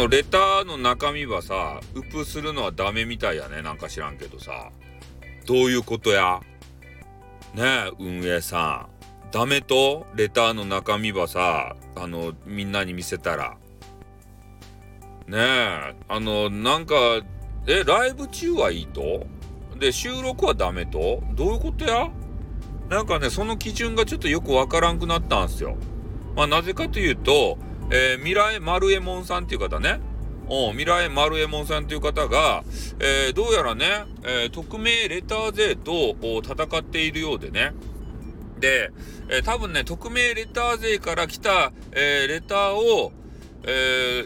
[0.00, 3.60] のレターの中身はさ、ウプするのはダメみたいやね。
[3.60, 4.70] なんか知らんけどさ。
[5.46, 6.40] どういうことや？
[7.54, 9.30] ねえ、運営さん。
[9.30, 10.06] ダメと？
[10.14, 13.58] レターの中身はさ、あの、みんなに見せたら。
[15.26, 16.94] ねえ、あの、なんか、
[17.66, 19.26] え、ライブ中はいいと？
[19.78, 21.22] で、収録はダメと？
[21.34, 22.10] どういうことや？
[22.88, 25.76] なんかね、その基準がちょっとよくわからんくなったんすよ。
[26.34, 27.58] まあ、なぜかというと、
[27.90, 30.00] えー、未来丸右衛門さんっていう方ね。
[30.48, 32.64] お未来丸右衛門さんという方が、
[32.98, 37.72] えー、どうやらね、えー、匿名レター勢と戦っているようでね。
[38.58, 38.90] で、
[39.28, 43.12] えー、多分ね、匿名レター勢から来た、えレターを、
[43.64, 44.24] え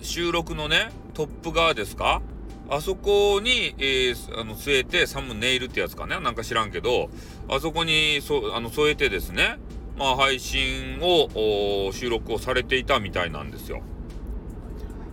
[0.00, 2.22] 収録のね、トップ側ですか？
[2.70, 7.08] あそこに、えー、あの据えてサムネイルってやつかねなんか知らんけど
[7.48, 9.56] あそこにそあの添えてですね
[9.98, 13.82] まあ配信を収録をされていたみたいなんですよ。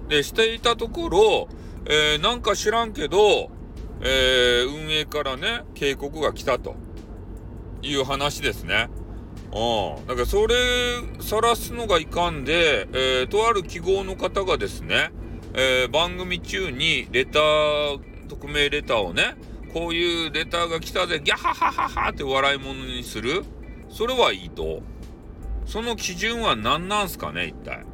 [0.07, 1.47] でしていたところ、
[1.85, 3.49] えー、なんか知らんけど、
[4.01, 6.75] えー、運営からね警告が来たと
[7.81, 8.89] いう話ですね。
[9.51, 10.07] うん。
[10.07, 10.55] だからそれ
[11.19, 15.11] 晒すのがいかんで、えー、とある記号の方がですね
[15.57, 19.35] えー、番組中にレター、匿名レターをね、
[19.73, 23.45] こういうレターが来たぜ、ギャハハハハって笑い物にする
[23.95, 24.81] それはいいと。
[25.65, 27.85] その基準は何なんすかね、一体。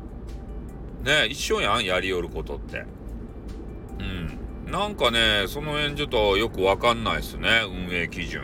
[1.04, 2.86] ね一緒やん、やりよることって。
[4.00, 4.04] う
[4.68, 4.72] ん。
[4.72, 8.42] なんかね、その辺ちょっとよくわかんないっすね、運営基準。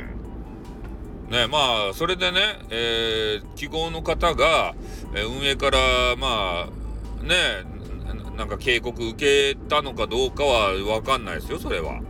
[1.31, 4.75] ねまあ、それでね、えー、記号の方が、
[5.16, 5.80] えー、運営から、
[6.16, 7.66] まあ、ね
[8.38, 12.02] なんか警告受けたのかどうかはわかんないですよ、それは。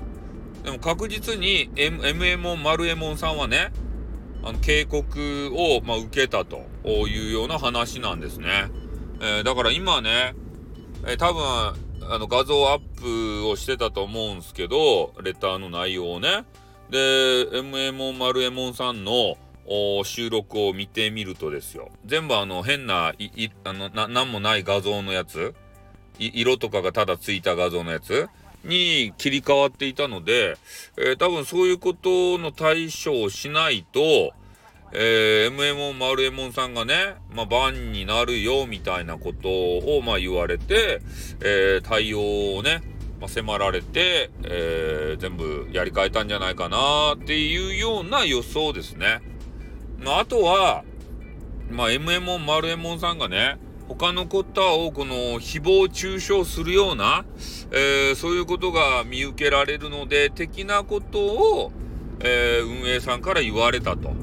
[0.66, 3.72] でも確実に MMO 丸エモンさんはね、
[4.48, 8.70] あの警告を、まあ、受けたというような話なんですね。
[9.20, 10.36] えー、だから今ね、
[11.06, 11.44] えー、多分、
[12.09, 16.45] あの画像アップをしてたと思うんすけど、レターの内容をね。
[16.89, 19.36] で、MMO 丸エモンさんの
[20.05, 21.89] 収録を見てみるとですよ。
[22.05, 25.55] 全部あの変な、い、あの、な、なんもない画像のやつ。
[26.20, 28.30] 色とかがただついた画像のやつ
[28.64, 30.58] に切り替わっていたので、
[30.98, 34.34] えー、多分そういうことの対処をしないと、
[34.94, 41.02] えー、MMO 丸エモンさんがね、まあ、バンになるよ、みたいなことを、まあ、言われて、
[41.42, 42.82] えー、対応をね、
[43.20, 49.22] まあ、迫られて、えー、全部やり替えたんじゃないかなっていうような予想ですね。
[50.00, 50.84] まあ、あとは、
[51.70, 57.25] まあ、MMO 丸エモンさんがね、他の方をこの誹謗中傷するような、
[57.71, 61.71] えー、そういうことが見受けられるので、的なことを、
[62.20, 64.14] えー、運営さんから言われたと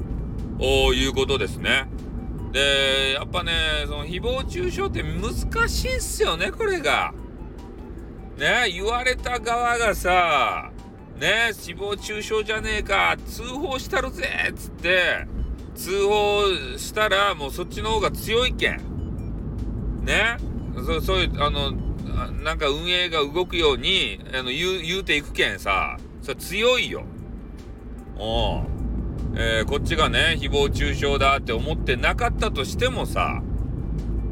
[0.93, 1.87] いうことですね。
[2.51, 3.51] で、やっぱね、
[3.85, 7.13] その誹謗中傷って難しいっすよね、これが。
[8.37, 10.71] ね、言われた側がさ、
[11.19, 15.25] ね、誹謗中傷じゃねえか、通報したるぜっつって、
[15.75, 16.43] 通報
[16.77, 18.94] したらもうそっちの方が強いけん。
[20.05, 20.37] ね
[20.75, 21.71] そそういうあの
[22.43, 27.03] なんか運営が動くようにあの言う言うていくけんさそれ強いよ。
[28.17, 28.63] お
[29.37, 33.41] えー、こっちがね誹謗中傷だって思ってなかったとしてもさ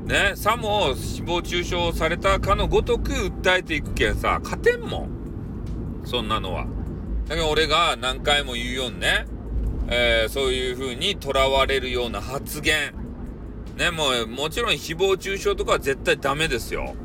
[0.06, 6.66] ねさも誹謗中傷されたかのごとく訴えていくけんさ勝てんもんそんなのは。
[7.28, 9.25] だけど俺が何回も言うようにね、
[9.89, 12.94] えー、そういう風にとらわれるような発言
[13.78, 16.95] ね、もう、もちろん誹謗中傷とかは絶対ダメですよ。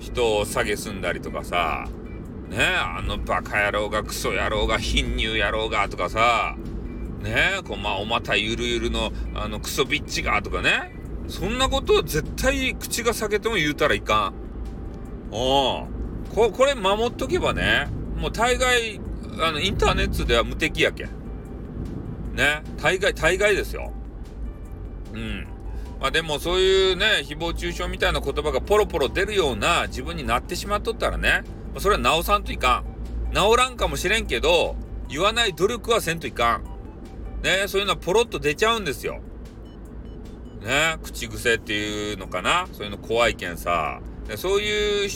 [0.00, 1.86] 人を下げすんだりとかさ、
[2.48, 6.56] ね、あのバカ野郎がクソ野郎が貧乳野郎がとかさ、
[7.22, 10.94] ね、こうまあ、おまたゆるゆるの、あの、クソビッチがとかね、
[11.28, 14.34] そんなことを絶対口が裂けても言うたらいかん。
[15.32, 15.88] お
[16.34, 19.00] ここれ守っとけばね、もう大概、
[19.40, 21.08] あの、インターネットでは無敵やけん。
[22.34, 23.92] ね、大概、大概ですよ。
[25.14, 25.55] うん。
[26.00, 31.42] まあでもそういうね、誹謗中傷みたいな言葉がポロポロ出るような自分になってしまっとったらね、
[31.78, 32.84] それは直さんといか
[33.30, 33.32] ん。
[33.32, 34.76] 直らんかもしれんけど、
[35.08, 36.64] 言わない努力はせんといかん。
[37.42, 39.20] ね、そういうのはポロッと出ちゃうんですよ。
[40.62, 44.00] ね、口癖っていうのかなそういうの怖いけんさ。
[44.36, 45.08] そういう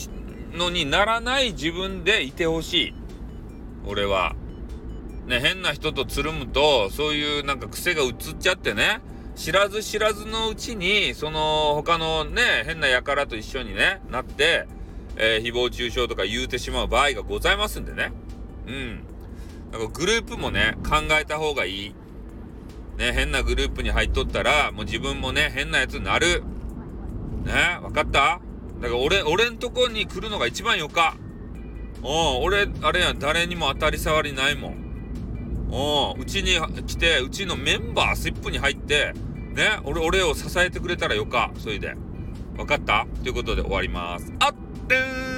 [0.52, 2.94] のにならない自分でいてほしい。
[3.86, 4.34] 俺は。
[5.26, 9.00] ね、変な人とつるむと、そういうなんか癖が移っちゃってね、
[9.36, 14.66] 知らず知らずのうちに、その他のね、変な輩と一緒にね、なって、
[15.16, 18.12] えー、誹謗中傷とか言うてしまう場合がございますんでね。
[18.66, 19.04] うん。
[19.72, 21.94] なんかグループもね、考えた方がいい。
[22.98, 26.42] ね、変なグループに入っとったら、もう自分もね、変なやつになる。
[27.44, 28.40] ね、わかった？
[28.80, 31.16] だから俺、俺んとこに来るのが一番よか。
[32.02, 34.89] おう俺、あれやん、誰にも当たり障りないもん。
[35.70, 39.14] ううちに来て、うちのメンバー、スイップに入って、
[39.54, 41.52] ね、俺、俺を支えてくれたらよか。
[41.58, 41.94] それで。
[42.56, 43.06] 分かった？
[43.22, 44.32] ということで終わります。
[44.40, 44.54] あっ
[44.86, 45.29] てー